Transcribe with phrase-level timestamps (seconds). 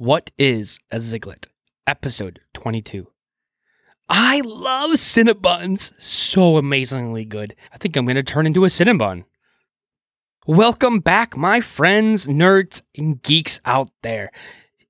[0.00, 1.46] What is a Ziglet?
[1.84, 3.08] Episode 22.
[4.08, 5.92] I love Cinnabons.
[6.00, 7.56] So amazingly good.
[7.72, 9.24] I think I'm going to turn into a Cinnabon.
[10.46, 14.30] Welcome back, my friends, nerds, and geeks out there.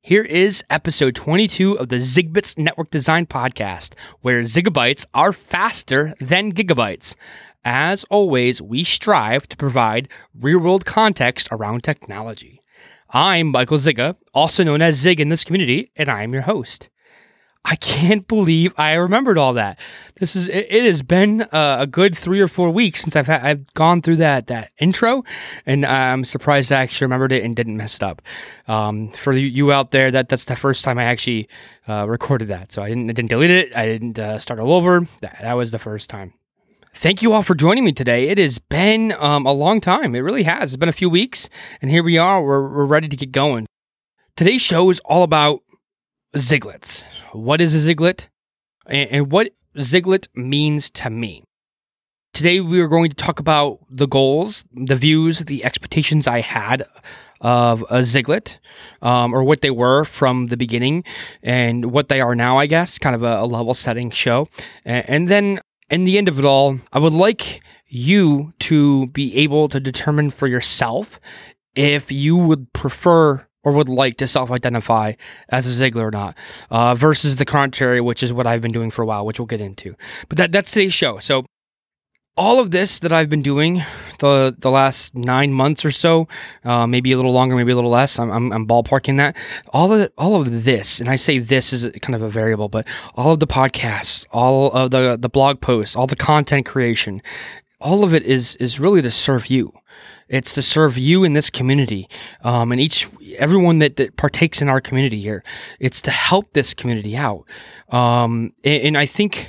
[0.02, 6.52] Here is episode 22 of the Zigbits Network Design Podcast, where zigabytes are faster than
[6.52, 7.14] gigabytes.
[7.64, 12.60] As always, we strive to provide real world context around technology.
[13.10, 16.90] I'm Michael Zuniga, also known as Zig in this community, and I am your host.
[17.64, 19.78] I can't believe I remembered all that.
[20.16, 23.26] This is it, it has been uh, a good three or four weeks since I've
[23.26, 25.24] ha- I've gone through that that intro,
[25.66, 28.22] and I'm surprised I actually remembered it and didn't mess it up.
[28.68, 31.48] Um, for you out there, that that's the first time I actually
[31.88, 33.76] uh, recorded that, so I didn't I didn't delete it.
[33.76, 35.06] I didn't uh, start all over.
[35.20, 36.34] That, that was the first time.
[36.94, 38.28] Thank you all for joining me today.
[38.28, 40.14] It has been um, a long time.
[40.14, 40.72] It really has.
[40.72, 41.48] It's been a few weeks,
[41.80, 42.42] and here we are.
[42.42, 43.66] We're, we're ready to get going.
[44.36, 45.60] Today's show is all about
[46.34, 47.04] Ziglets.
[47.32, 48.28] What is a Ziglet?
[48.86, 51.44] And, and what Ziglet means to me.
[52.32, 56.86] Today, we are going to talk about the goals, the views, the expectations I had
[57.40, 58.58] of a Ziglet,
[59.02, 61.04] um, or what they were from the beginning,
[61.42, 64.48] and what they are now, I guess, kind of a, a level setting show.
[64.84, 69.34] And, and then in the end of it all, I would like you to be
[69.36, 71.18] able to determine for yourself
[71.74, 75.14] if you would prefer or would like to self-identify
[75.48, 76.36] as a Ziglet or not,
[76.70, 79.46] uh, versus the contrary, which is what I've been doing for a while, which we'll
[79.46, 79.94] get into.
[80.28, 81.18] But that that's today's show.
[81.18, 81.44] So
[82.38, 83.82] all of this that I've been doing
[84.20, 86.28] the the last nine months or so,
[86.64, 88.18] uh, maybe a little longer, maybe a little less.
[88.18, 89.36] I'm, I'm, I'm ballparking that.
[89.70, 92.86] All of all of this, and I say this is kind of a variable, but
[93.16, 97.20] all of the podcasts, all of the the blog posts, all the content creation,
[97.80, 99.72] all of it is is really to serve you.
[100.28, 102.08] It's to serve you in this community,
[102.42, 103.08] um, and each
[103.38, 105.42] everyone that, that partakes in our community here.
[105.80, 107.46] It's to help this community out,
[107.88, 109.48] um, and, and I think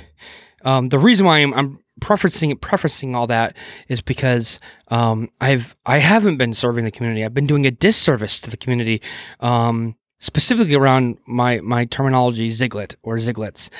[0.64, 3.56] um, the reason why I'm, I'm prefacing prefacing all that
[3.88, 7.24] is because um, I've I haven't been serving the community.
[7.24, 9.00] I've been doing a disservice to the community,
[9.40, 13.70] um, specifically around my my terminology Ziglet or Ziglets.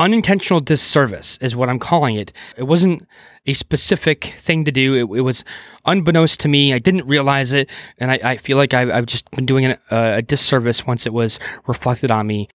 [0.00, 2.32] Unintentional disservice is what I'm calling it.
[2.56, 3.04] It wasn't
[3.46, 4.94] a specific thing to do.
[4.94, 5.44] It, it was
[5.86, 6.72] unbeknownst to me.
[6.72, 9.78] I didn't realize it, and I, I feel like I've, I've, just been doing a,
[9.90, 12.48] a disservice once it was reflected on me.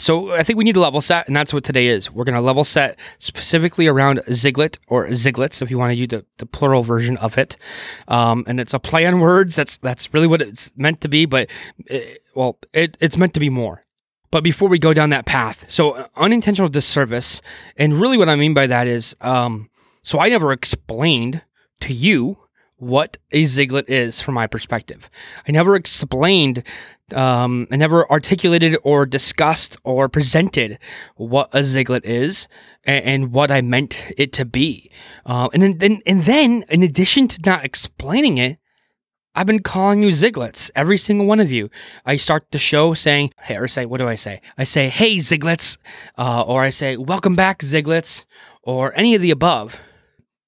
[0.00, 2.10] So I think we need to level set, and that's what today is.
[2.10, 6.08] We're going to level set specifically around Ziglet or Ziglets, if you want to use
[6.08, 7.56] the, the plural version of it.
[8.08, 9.54] Um, and it's a play on words.
[9.56, 11.26] That's that's really what it's meant to be.
[11.26, 11.50] But
[11.86, 13.84] it, well, it, it's meant to be more.
[14.30, 17.42] But before we go down that path, so uh, unintentional disservice,
[17.76, 19.68] and really what I mean by that is, um,
[20.02, 21.42] so I never explained
[21.80, 22.38] to you
[22.76, 25.10] what a Ziglet is from my perspective.
[25.46, 26.62] I never explained
[27.14, 30.78] um, I never articulated or discussed or presented
[31.16, 32.48] what a Ziglet is
[32.84, 34.90] and, and what I meant it to be.
[35.26, 38.58] Uh, and then, and then, in addition to not explaining it,
[39.34, 41.70] I've been calling you Ziglets, every single one of you.
[42.04, 44.40] I start the show saying, hey, or say, what do I say?
[44.58, 45.78] I say, hey, Ziglets,
[46.18, 48.24] uh, or I say, welcome back, Ziglets,
[48.62, 49.78] or any of the above.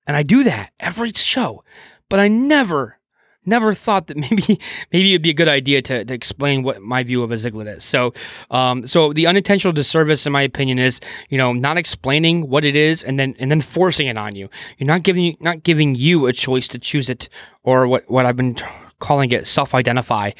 [0.05, 1.62] And I do that every show,
[2.09, 2.99] but I never
[3.45, 4.61] never thought that maybe
[4.93, 7.77] maybe it'd be a good idea to, to explain what my view of a Ziglet
[7.77, 7.85] is.
[7.85, 8.13] So,
[8.51, 12.77] um, so the unintentional disservice, in my opinion, is you know not explaining what it
[12.77, 14.49] is and then and then forcing it on you.
[14.79, 17.29] You're not giving not giving you a choice to choose it
[17.63, 18.57] or what what I've been
[18.99, 20.31] calling it self-identify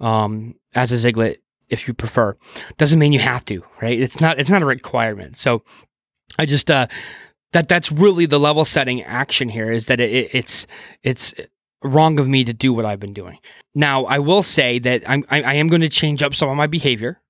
[0.00, 1.36] um, as a Ziglet
[1.68, 2.36] if you prefer.
[2.78, 3.98] Doesn't mean you have to, right?
[3.98, 5.36] It's not it's not a requirement.
[5.36, 5.62] So,
[6.38, 6.86] I just uh,
[7.52, 10.66] that that's really the level setting action here is that it, it's
[11.02, 11.34] it's
[11.82, 13.38] wrong of me to do what I've been doing.
[13.74, 16.56] Now, I will say that I'm, I, I am going to change up some of
[16.56, 17.20] my behavior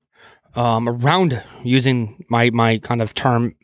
[0.57, 3.55] um, around using my my kind of term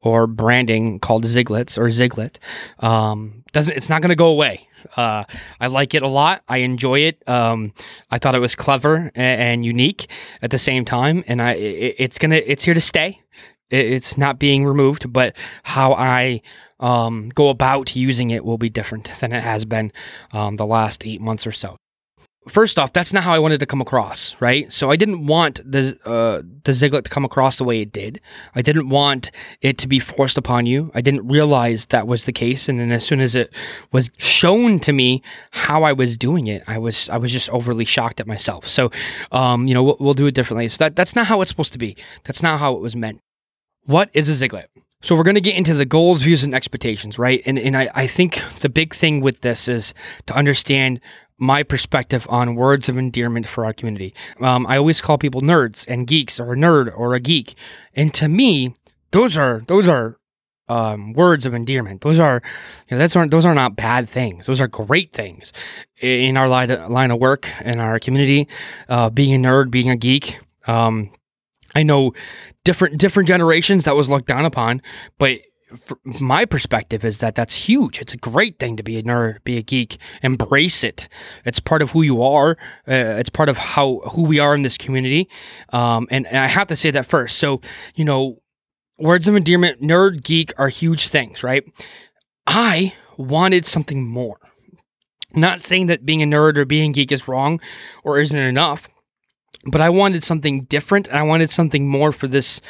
[0.00, 2.38] or branding called Ziglets or Ziglet.
[2.80, 4.66] Um, doesn't it's not going to go away.
[4.96, 5.24] Uh,
[5.60, 6.42] I like it a lot.
[6.48, 7.28] I enjoy it.
[7.28, 7.72] Um,
[8.10, 10.08] I thought it was clever and, and, unique
[10.40, 13.20] at the same time, and I it, it's gonna it's here to stay.
[13.70, 16.42] It, it's not being removed, but how I
[16.80, 19.92] um, go about using it will be different than it has been
[20.32, 21.76] um, the last eight months or so.
[22.46, 24.72] First off, that's not how I wanted to come across, right?
[24.72, 28.22] So I didn't want the uh, the Ziglet to come across the way it did.
[28.54, 29.30] I didn't want
[29.60, 30.90] it to be forced upon you.
[30.94, 33.52] I didn't realize that was the case, and then as soon as it
[33.92, 37.84] was shown to me how I was doing it, I was I was just overly
[37.84, 38.66] shocked at myself.
[38.66, 38.90] So,
[39.30, 40.68] um, you know, we'll, we'll do it differently.
[40.68, 41.96] So that that's not how it's supposed to be.
[42.24, 43.20] That's not how it was meant.
[43.84, 44.68] What is a Ziglet?
[45.00, 47.40] So we're going to get into the goals, views, and expectations, right?
[47.46, 49.94] And and I, I think the big thing with this is
[50.26, 51.00] to understand
[51.38, 54.12] my perspective on words of endearment for our community.
[54.40, 57.54] Um, I always call people nerds and geeks, or a nerd or a geek,
[57.94, 58.74] and to me,
[59.12, 60.18] those are those are
[60.68, 62.00] um, words of endearment.
[62.02, 62.42] Those are,
[62.88, 64.46] you know, that's aren't those are not bad things.
[64.46, 65.52] Those are great things
[66.00, 68.48] in our line line of work in our community.
[68.88, 70.38] Uh, being a nerd, being a geek.
[70.66, 71.12] Um,
[71.78, 72.12] I know
[72.64, 74.82] different different generations that was looked down upon,
[75.16, 75.38] but
[76.04, 78.00] my perspective is that that's huge.
[78.00, 81.08] It's a great thing to be a nerd, be a geek, embrace it.
[81.44, 82.52] It's part of who you are.
[82.88, 85.28] Uh, it's part of how who we are in this community.
[85.72, 87.38] Um, and, and I have to say that first.
[87.38, 87.60] So
[87.94, 88.42] you know,
[88.98, 91.62] words of endearment, nerd, geek are huge things, right?
[92.44, 94.40] I wanted something more.
[95.32, 97.60] Not saying that being a nerd or being geek is wrong
[98.02, 98.88] or isn't enough,
[99.64, 102.60] but I wanted something different and I wanted something more for this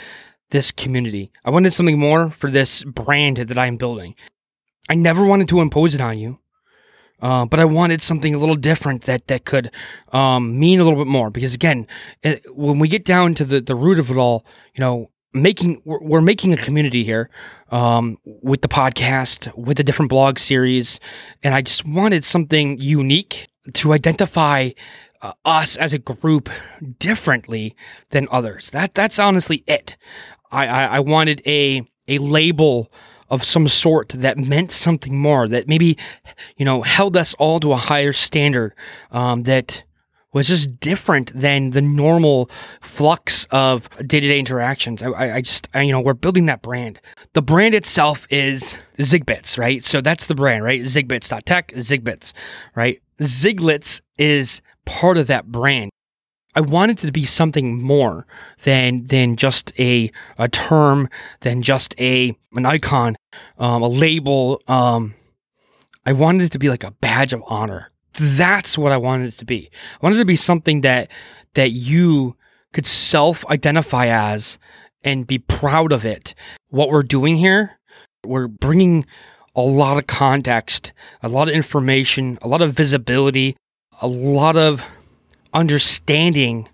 [0.50, 1.30] this community.
[1.44, 4.14] I wanted something more for this brand that I'm building.
[4.88, 6.38] I never wanted to impose it on you.
[7.20, 9.72] Uh, but I wanted something a little different that that could
[10.12, 11.86] um, mean a little bit more because again,
[12.22, 15.82] it, when we get down to the the root of it all, you know, making
[15.84, 17.28] we're, we're making a community here
[17.70, 21.00] um, with the podcast with the different blog series
[21.42, 24.70] and i just wanted something unique to identify
[25.22, 26.48] uh, us as a group
[26.98, 27.74] differently
[28.10, 29.96] than others that that's honestly it
[30.50, 32.90] i i, I wanted a a label
[33.30, 35.98] of some sort that meant something more that maybe
[36.56, 38.74] you know held us all to a higher standard
[39.10, 39.82] um, that
[40.32, 42.50] was just different than the normal
[42.82, 45.02] flux of day-to-day interactions.
[45.02, 47.00] I, I just, I, you know, we're building that brand.
[47.32, 49.82] The brand itself is Zigbits, right?
[49.82, 50.82] So that's the brand, right?
[50.82, 52.34] Zigbits.tech, Zigbits,
[52.74, 53.00] right?
[53.20, 55.90] Ziglets is part of that brand.
[56.54, 58.26] I wanted it to be something more
[58.64, 61.08] than than just a a term,
[61.40, 63.16] than just a an icon,
[63.58, 64.62] um, a label.
[64.66, 65.14] Um,
[66.04, 69.38] I wanted it to be like a badge of honor that's what I wanted it
[69.38, 69.70] to be.
[69.72, 71.10] I wanted it to be something that
[71.54, 72.36] that you
[72.72, 74.58] could self-identify as
[75.02, 76.34] and be proud of it.
[76.68, 77.78] What we're doing here,
[78.24, 79.04] we're bringing
[79.56, 80.92] a lot of context,
[81.22, 83.56] a lot of information, a lot of visibility,
[84.00, 84.82] a lot of
[85.52, 86.68] understanding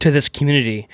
[0.00, 0.88] to this community.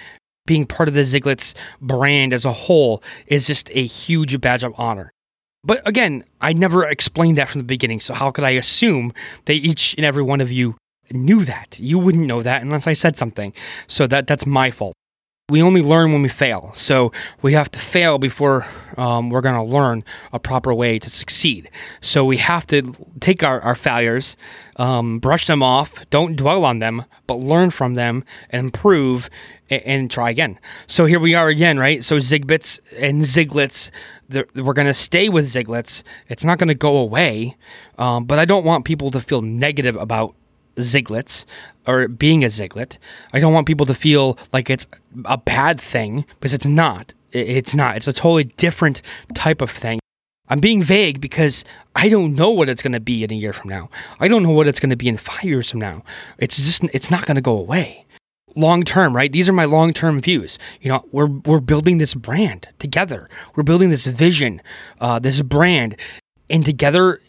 [0.46, 4.74] Being part of the Ziglets brand as a whole is just a huge badge of
[4.76, 5.10] honor.
[5.62, 8.00] But again, I never explained that from the beginning.
[8.00, 9.14] So how could I assume
[9.46, 10.76] that each and every one of you
[11.10, 11.78] knew that?
[11.80, 13.54] You wouldn't know that unless I said something.
[13.86, 14.94] So that that's my fault.
[15.50, 16.72] We only learn when we fail.
[16.74, 17.12] So
[17.42, 20.02] we have to fail before um, we're going to learn
[20.32, 21.68] a proper way to succeed.
[22.00, 24.38] So we have to take our, our failures,
[24.76, 29.28] um, brush them off, don't dwell on them, but learn from them and improve
[29.68, 30.58] and, and try again.
[30.86, 32.02] So here we are again, right?
[32.02, 33.90] So Zigbits and Ziglets
[34.30, 36.02] we're going to stay with Ziglets.
[36.30, 37.58] It's not going to go away.
[37.98, 40.34] Um, but I don't want people to feel negative about
[40.76, 41.44] Ziglets
[41.86, 42.98] or being a Ziglet.
[43.32, 44.86] I don't want people to feel like it's
[45.24, 47.14] a bad thing because it's not.
[47.32, 47.96] It's not.
[47.96, 49.02] It's a totally different
[49.34, 50.00] type of thing.
[50.48, 51.64] I'm being vague because
[51.96, 53.88] I don't know what it's going to be in a year from now.
[54.20, 56.04] I don't know what it's going to be in five years from now.
[56.38, 58.04] It's just, it's not going to go away
[58.56, 59.32] long term, right?
[59.32, 60.58] These are my long term views.
[60.80, 63.28] You know, we're we're building this brand together.
[63.54, 64.62] We're building this vision,
[65.00, 65.96] uh, this brand,
[66.50, 67.20] and together,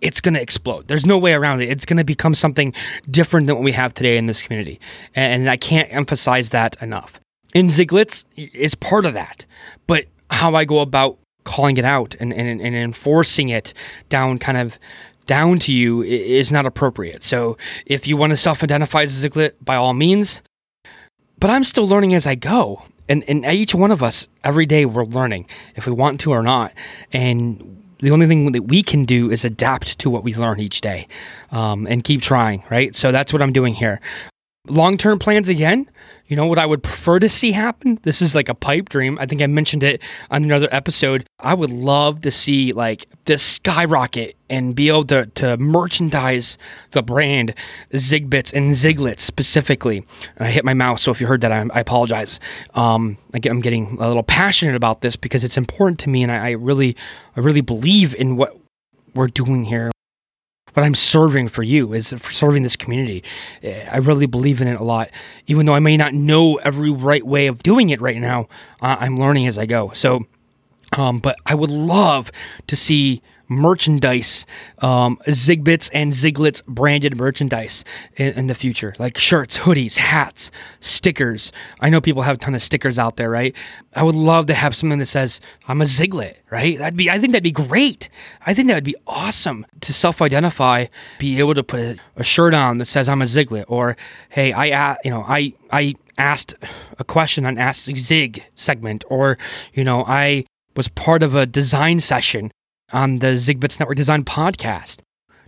[0.00, 0.88] it's going to explode.
[0.88, 1.70] There's no way around it.
[1.70, 2.74] It's going to become something
[3.10, 4.80] different than what we have today in this community,
[5.14, 7.20] and I can't emphasize that enough.
[7.54, 9.46] And Ziglets is part of that,
[9.86, 13.72] but how I go about calling it out and, and, and enforcing it
[14.08, 14.78] down kind of
[15.26, 17.22] down to you is not appropriate.
[17.22, 20.40] So if you want to self identify as a by all means,
[21.38, 22.82] but I'm still learning as I go.
[23.08, 26.42] And, and each one of us, every day, we're learning if we want to or
[26.42, 26.72] not.
[27.12, 30.80] And the only thing that we can do is adapt to what we learn each
[30.80, 31.08] day
[31.50, 32.94] um, and keep trying, right?
[32.94, 34.00] So that's what I'm doing here.
[34.68, 35.88] Long term plans again.
[36.28, 38.00] You know what I would prefer to see happen?
[38.02, 39.16] This is like a pipe dream.
[39.20, 41.24] I think I mentioned it on another episode.
[41.38, 46.58] I would love to see like this skyrocket and be able to, to merchandise
[46.90, 47.54] the brand
[47.92, 50.04] Zigbits and Ziglets specifically.
[50.38, 52.40] I hit my mouse, so if you heard that, I, I apologize.
[52.74, 56.32] Um, I am getting a little passionate about this because it's important to me, and
[56.32, 56.96] I, I really,
[57.36, 58.56] I really believe in what
[59.14, 59.90] we're doing here
[60.76, 63.24] what I'm serving for you is for serving this community.
[63.62, 65.10] Eh, I really believe in it a lot,
[65.46, 68.46] even though I may not know every right way of doing it right now.
[68.82, 69.92] Uh, I'm learning as I go.
[69.94, 70.26] So,
[70.92, 72.30] um, but I would love
[72.66, 74.46] to see merchandise,
[74.78, 77.84] um, Zigbits and Ziglets branded merchandise
[78.16, 80.50] in, in, the future, like shirts, hoodies, hats,
[80.80, 81.52] stickers.
[81.80, 83.54] I know people have a ton of stickers out there, right?
[83.94, 86.78] I would love to have something that says I'm a Ziglet, right?
[86.78, 88.08] That'd be, I think that'd be great.
[88.44, 90.86] I think that would be awesome to self-identify,
[91.18, 93.96] be able to put a, a shirt on that says I'm a Ziglet, or
[94.28, 96.54] hey, I, you know, I, I asked
[96.98, 99.38] a question on Ask Zig segment, or
[99.72, 102.50] you know, I was part of a design session
[102.92, 105.00] on the Zigbits Network Design podcast.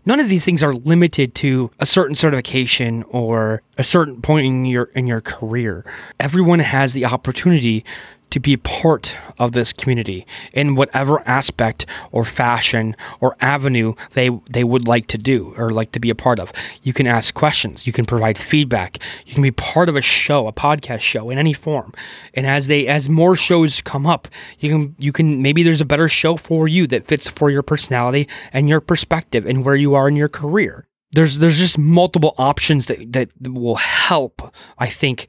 [0.04, 4.64] None of these things are limited to a certain certification or a certain point in
[4.64, 5.85] your in your career.
[6.18, 7.85] Everyone has the opportunity
[8.30, 14.64] to be part of this community in whatever aspect or fashion or avenue they they
[14.64, 16.52] would like to do or like to be a part of.
[16.82, 20.47] You can ask questions, you can provide feedback, you can be part of a show,
[20.47, 21.92] a podcast show in any form.
[22.35, 25.87] And as they as more shows come up, you can you can maybe there's a
[25.87, 29.94] better show for you that fits for your personality and your perspective and where you
[29.94, 30.87] are in your career.
[31.12, 35.28] There's there's just multiple options that that will help, I think,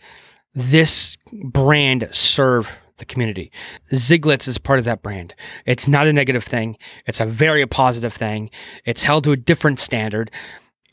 [0.54, 3.52] this brand serve the community.
[3.92, 5.34] Ziglets is part of that brand.
[5.66, 6.78] It's not a negative thing.
[7.06, 8.50] It's a very positive thing.
[8.86, 10.32] It's held to a different standard.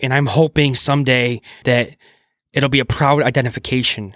[0.01, 1.97] And I'm hoping someday that
[2.53, 4.15] it'll be a proud identification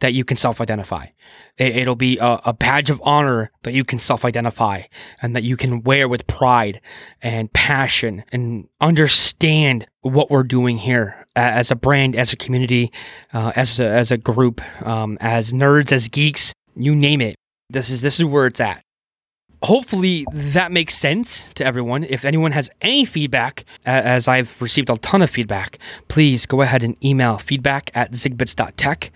[0.00, 1.06] that you can self identify.
[1.56, 4.82] It'll be a, a, badge of honor that you can self identify
[5.20, 6.80] and that you can wear with pride
[7.20, 12.92] and passion and understand what we're doing here as a brand, as a community,
[13.32, 17.36] uh, as, a, as a group, um, as nerds, as geeks, you name it.
[17.70, 18.82] This is this is where it's at.
[19.62, 22.04] Hopefully that makes sense to everyone.
[22.04, 26.84] If anyone has any feedback, as I've received a ton of feedback, please go ahead
[26.84, 29.10] and email feedback at zigbits.tech.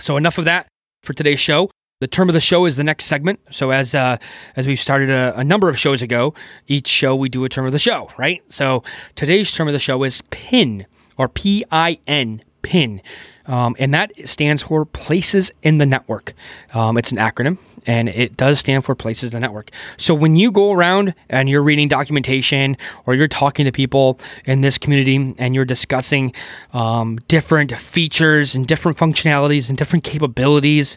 [0.00, 0.66] So enough of that
[1.02, 1.70] for today's show.
[2.00, 3.38] The term of the show is the next segment.
[3.50, 4.18] So as uh,
[4.56, 6.34] as we've started a, a, number of shows ago,
[6.66, 8.42] each show we do a term of the show, right?
[8.50, 8.82] So
[9.14, 13.00] today's term of the show is PIN or P I N PIN.
[13.46, 16.34] Um, and that stands for Places in the Network.
[16.72, 19.70] Um, it's an acronym, and it does stand for Places in the Network.
[19.96, 24.62] So when you go around and you're reading documentation or you're talking to people in
[24.62, 26.32] this community and you're discussing
[26.72, 30.96] um, different features and different functionalities and different capabilities,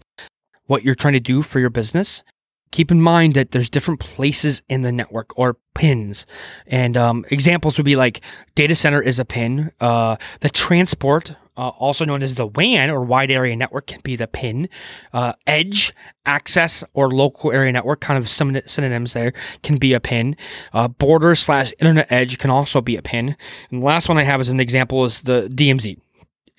[0.68, 2.24] what you're trying to do for your business,
[2.72, 6.26] keep in mind that there's different places in the network or pins
[6.66, 8.22] and um, examples would be like
[8.56, 13.02] data center is a pin uh, the transport uh, also known as the WAN or
[13.02, 14.70] wide area network, can be the PIN.
[15.12, 15.94] Uh, edge,
[16.26, 19.34] access, or local area network, kind of synonyms there,
[19.64, 20.36] can be a PIN.
[20.74, 23.36] Uh, border slash internet edge can also be a PIN.
[23.72, 26.00] And the last one I have as an example is the DMZ.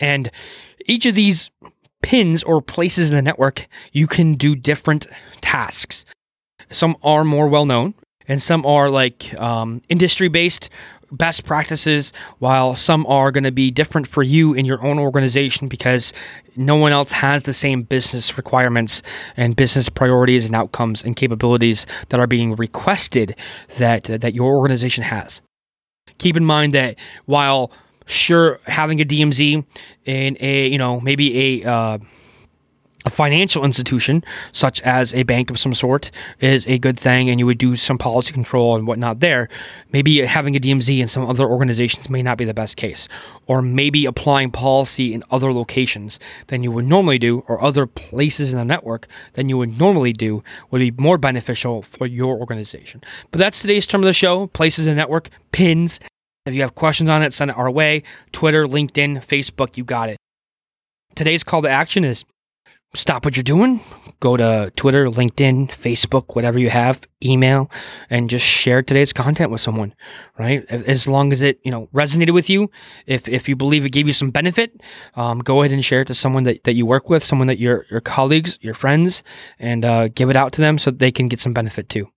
[0.01, 0.31] And
[0.87, 1.51] each of these
[2.03, 5.07] pins or places in the network, you can do different
[5.41, 6.05] tasks.
[6.71, 7.95] Some are more well known,
[8.27, 10.69] and some are like um, industry based
[11.11, 15.69] best practices, while some are going to be different for you in your own organization
[15.69, 16.13] because
[16.57, 19.03] no one else has the same business requirements
[19.37, 23.35] and business priorities and outcomes and capabilities that are being requested
[23.79, 25.41] that that your organization has.
[26.19, 26.97] Keep in mind that
[27.27, 27.71] while
[28.07, 29.65] sure having a DMZ
[30.05, 31.99] in a you know maybe a uh,
[33.09, 34.23] a financial institution,
[34.53, 36.11] such as a bank of some sort,
[36.41, 39.49] is a good thing, and you would do some policy control and whatnot there.
[39.93, 43.09] Maybe having a DMZ in some other organizations may not be the best case,
[43.47, 48.53] or maybe applying policy in other locations than you would normally do, or other places
[48.53, 53.03] in the network than you would normally do, would be more beneficial for your organization.
[53.31, 55.99] But that's today's term of the show places in the network, pins.
[56.45, 58.03] If you have questions on it, send it our way.
[58.33, 60.19] Twitter, LinkedIn, Facebook, you got it.
[61.15, 62.25] Today's call to action is
[62.95, 63.81] stop what you're doing,
[64.21, 67.71] go to Twitter, LinkedIn, Facebook, whatever you have, email,
[68.09, 69.95] and just share today's content with someone,
[70.39, 70.65] right?
[70.71, 72.71] As long as it, you know, resonated with you,
[73.07, 74.81] if, if you believe it gave you some benefit,
[75.17, 77.59] um, go ahead and share it to someone that, that you work with, someone that
[77.59, 79.23] your, your colleagues, your friends,
[79.59, 82.09] and uh, give it out to them so they can get some benefit too.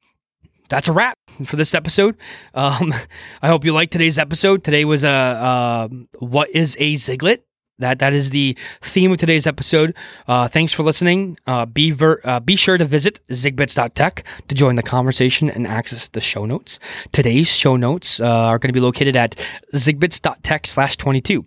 [0.70, 2.16] That's a wrap for this episode.
[2.54, 2.94] Um,
[3.42, 4.64] I hope you liked today's episode.
[4.64, 5.88] Today was a uh,
[6.20, 7.40] what is a Ziglet?
[7.82, 9.96] That that is the theme of today's episode.
[10.28, 11.38] Uh, thanks for listening.
[11.46, 16.08] Uh, be ver- uh, be sure to visit zigbits.tech to join the conversation and access
[16.08, 16.80] the show notes.
[17.12, 19.36] Today's show notes uh, are going to be located at
[19.74, 21.46] zigbits.tech slash 22.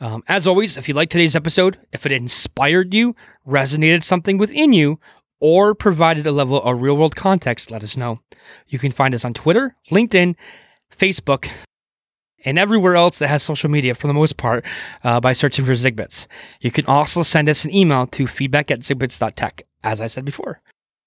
[0.00, 3.14] Um, as always, if you like today's episode, if it inspired you,
[3.46, 4.98] resonated something within you,
[5.40, 8.20] or provided a level of real world context, let us know.
[8.66, 10.36] You can find us on Twitter, LinkedIn,
[10.96, 11.48] Facebook,
[12.44, 14.64] and everywhere else that has social media for the most part
[15.02, 16.26] uh, by searching for Zigbits.
[16.60, 20.60] You can also send us an email to feedback at zigbits.tech, as I said before.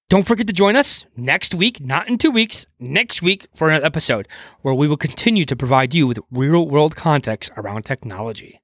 [0.10, 3.86] Don't forget to join us next week, not in two weeks, next week for another
[3.86, 4.28] episode
[4.62, 8.62] where we will continue to provide you with real world context around technology.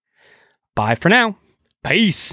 [0.74, 1.38] Bye for now.
[1.84, 2.32] Peace.